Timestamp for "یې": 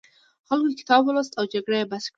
1.81-1.85